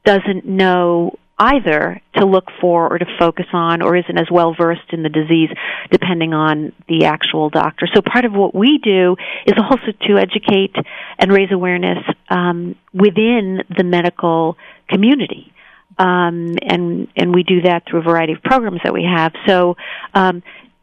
doesn't 0.05 0.45
know 0.45 1.19
either 1.39 2.01
to 2.17 2.25
look 2.25 2.45
for 2.61 2.93
or 2.93 2.99
to 2.99 3.07
focus 3.19 3.47
on 3.53 3.83
or 3.83 3.97
isn't 3.97 4.19
as 4.19 4.29
well 4.31 4.55
versed 4.55 4.93
in 4.93 5.03
the 5.03 5.09
disease 5.09 5.51
depending 5.91 6.33
on 6.33 6.73
the 6.89 7.07
actual 7.07 7.51
doctor. 7.51 7.89
So 7.93 8.01
part 8.03 8.25
of 8.25 8.33
what 8.33 8.55
we 8.55 8.79
do 8.79 9.17
is 9.47 9.55
also 9.59 9.93
to 10.07 10.19
educate 10.19 10.75
and 11.19 11.33
raise 11.33 11.51
awareness 11.51 11.99
um, 12.31 12.77
within 12.93 13.63
the 13.77 13.85
medical 13.85 14.57
community. 14.89 15.53
Um, 15.99 16.57
and 16.63 17.09
and 17.17 17.35
we 17.35 17.45
do 17.45 17.63
that 17.63 17.85
through 17.89 18.01
a 18.01 18.03
variety 18.03 18.33
of 18.33 18.43
programs 18.43 18.81
that 18.83 18.93
we 18.93 19.05
have. 19.05 19.33
So 19.47 19.77
um, 20.13 20.43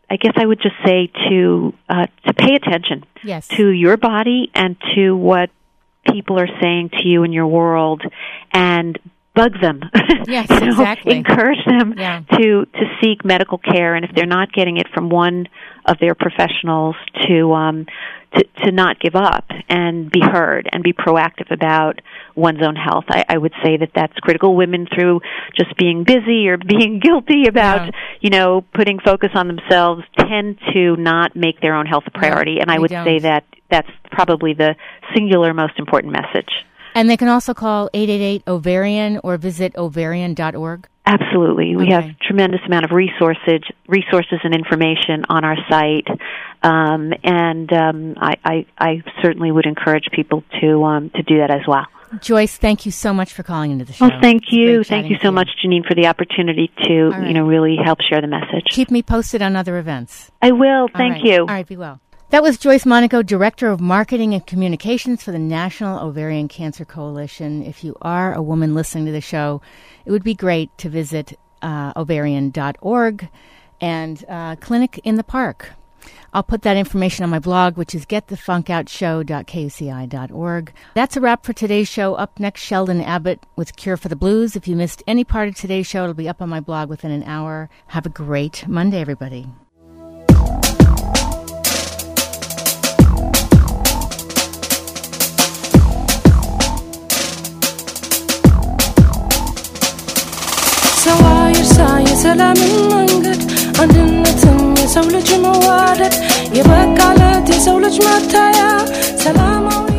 I 0.09 0.15
guess 0.17 0.33
I 0.37 0.45
would 0.45 0.61
just 0.61 0.75
say 0.85 1.11
to 1.29 1.73
uh, 1.89 2.07
to 2.27 2.33
pay 2.33 2.55
attention 2.55 3.05
Yes. 3.23 3.47
to 3.49 3.69
your 3.69 3.97
body 3.97 4.49
and 4.53 4.75
to 4.95 5.15
what 5.15 5.49
people 6.11 6.39
are 6.39 6.49
saying 6.61 6.89
to 6.89 7.07
you 7.07 7.23
in 7.23 7.31
your 7.33 7.47
world 7.47 8.01
and 8.51 8.97
bug 9.35 9.53
them 9.61 9.81
Yes, 10.27 10.47
You 10.49 10.59
know, 10.59 10.67
exactly. 10.67 11.15
encourage 11.15 11.63
them 11.65 11.93
Yeah. 11.97 12.21
to 12.33 12.65
to 12.65 12.83
seek 13.01 13.23
medical 13.25 13.57
care 13.57 13.95
and 13.95 14.05
if 14.05 14.11
they're 14.15 14.25
not 14.25 14.51
getting 14.53 14.77
it 14.77 14.87
from 14.93 15.09
one 15.09 15.47
of 15.85 15.97
their 15.99 16.15
professionals 16.15 16.95
to 17.27 17.53
um 17.53 17.85
to 18.35 18.43
to 18.63 18.71
not 18.71 18.99
give 18.99 19.15
up 19.15 19.45
and 19.67 20.09
be 20.11 20.19
heard 20.21 20.69
and 20.71 20.83
be 20.83 20.93
proactive 20.93 21.49
about 21.51 22.01
one's 22.35 22.61
own 22.61 22.75
health 22.75 23.05
i 23.09 23.23
i 23.29 23.37
would 23.37 23.53
say 23.63 23.77
that 23.77 23.89
that's 23.95 24.13
critical 24.19 24.55
women 24.55 24.87
through 24.93 25.19
just 25.57 25.75
being 25.77 26.03
busy 26.03 26.47
or 26.47 26.57
being 26.57 26.99
guilty 27.03 27.47
about 27.47 27.85
Yeah. 27.87 27.91
you 28.21 28.29
know 28.29 28.61
putting 28.73 28.99
focus 28.99 29.31
on 29.33 29.47
themselves 29.47 30.03
tend 30.17 30.59
to 30.73 30.95
not 30.97 31.35
make 31.35 31.59
their 31.61 31.73
own 31.75 31.85
health 31.87 32.03
a 32.07 32.11
priority 32.11 32.59
and 32.59 32.69
i 32.69 32.77
would 32.77 32.91
don't. 32.91 33.05
say 33.05 33.19
that 33.19 33.43
that's 33.69 33.89
probably 34.11 34.53
the 34.53 34.75
singular 35.15 35.53
most 35.53 35.79
important 35.79 36.13
message 36.13 36.51
And 36.95 37.09
they 37.09 37.17
can 37.17 37.27
also 37.27 37.53
call 37.53 37.89
888 37.93 38.43
ovarian 38.47 39.19
or 39.23 39.37
visit 39.37 39.75
ovarian.org. 39.75 40.87
Absolutely. 41.05 41.75
We 41.75 41.85
Okay. 41.85 41.93
have 41.93 42.19
tremendous 42.19 42.61
amount 42.65 42.85
of 42.85 42.91
resources, 42.91 43.61
resources 43.87 44.39
and 44.43 44.53
information 44.53 45.25
on 45.29 45.43
our 45.43 45.57
site, 45.67 46.07
um, 46.61 47.11
and 47.23 47.73
um, 47.73 48.13
I, 48.17 48.35
I, 48.45 48.65
I 48.77 49.03
certainly 49.21 49.51
would 49.51 49.65
encourage 49.65 50.05
people 50.11 50.43
to 50.61 50.83
um, 50.83 51.09
to 51.15 51.23
do 51.23 51.39
that 51.39 51.49
as 51.49 51.61
well. 51.67 51.87
Joyce, 52.19 52.57
thank 52.57 52.85
you 52.85 52.91
so 52.91 53.13
much 53.13 53.33
for 53.33 53.41
calling 53.41 53.71
into 53.71 53.85
the 53.85 53.93
show. 53.93 54.09
Well, 54.09 54.19
thank 54.21 54.51
you, 54.51 54.83
thank 54.83 55.09
you 55.09 55.17
so 55.21 55.31
much, 55.31 55.49
Janine, 55.63 55.87
for 55.87 55.95
the 55.95 56.07
opportunity 56.07 56.69
to 56.83 57.09
right. 57.09 57.27
you 57.27 57.33
know 57.33 57.47
really 57.47 57.77
help 57.83 57.99
share 58.01 58.21
the 58.21 58.27
message. 58.27 58.65
Keep 58.69 58.91
me 58.91 59.01
posted 59.01 59.41
on 59.41 59.55
other 59.55 59.77
events. 59.77 60.29
I 60.41 60.51
will. 60.51 60.87
Thank 60.87 61.15
right. 61.15 61.23
you. 61.23 61.39
All 61.39 61.45
right, 61.47 61.67
be 61.67 61.77
well. 61.77 61.99
That 62.31 62.41
was 62.43 62.57
Joyce 62.57 62.85
Monaco, 62.85 63.21
Director 63.21 63.67
of 63.67 63.81
Marketing 63.81 64.33
and 64.33 64.47
Communications 64.47 65.21
for 65.21 65.33
the 65.33 65.37
National 65.37 65.99
Ovarian 65.99 66.47
Cancer 66.47 66.85
Coalition. 66.85 67.61
If 67.61 67.83
you 67.83 67.97
are 68.01 68.33
a 68.33 68.41
woman 68.41 68.73
listening 68.73 69.05
to 69.07 69.11
the 69.11 69.19
show, 69.19 69.61
it 70.05 70.11
would 70.11 70.23
be 70.23 70.33
great 70.33 70.69
to 70.77 70.87
visit 70.87 71.37
uh, 71.61 71.91
ovarian.org 71.97 73.27
and 73.81 74.23
uh, 74.29 74.55
Clinic 74.55 75.01
in 75.03 75.15
the 75.15 75.25
Park. 75.25 75.71
I'll 76.33 76.41
put 76.41 76.61
that 76.61 76.77
information 76.77 77.25
on 77.25 77.29
my 77.29 77.39
blog, 77.39 77.75
which 77.75 77.93
is 77.93 78.05
getthefunkoutshow.kuci.org. 78.05 80.73
That's 80.93 81.17
a 81.17 81.21
wrap 81.21 81.45
for 81.45 81.51
today's 81.51 81.89
show. 81.89 82.15
Up 82.15 82.39
next, 82.39 82.61
Sheldon 82.61 83.01
Abbott 83.01 83.45
with 83.57 83.75
Cure 83.75 83.97
for 83.97 84.07
the 84.07 84.15
Blues. 84.15 84.55
If 84.55 84.69
you 84.69 84.77
missed 84.77 85.03
any 85.05 85.25
part 85.25 85.49
of 85.49 85.55
today's 85.55 85.85
show, 85.85 86.03
it'll 86.03 86.13
be 86.13 86.29
up 86.29 86.41
on 86.41 86.47
my 86.47 86.61
blog 86.61 86.87
within 86.87 87.11
an 87.11 87.23
hour. 87.23 87.69
Have 87.87 88.05
a 88.05 88.09
great 88.09 88.65
Monday, 88.69 89.01
everybody. 89.01 89.49
የሰላምን 102.31 102.69
መንገድ 102.91 103.41
አንድነትም 103.81 104.59
የሰው 104.81 105.07
ልጅ 105.13 105.29
መዋደድ 105.43 106.13
የበቃለት 106.57 107.47
የሰው 107.53 107.77
ልጅ 107.83 107.95
መታያ 108.05 108.59
ሰላማዊ 109.23 109.90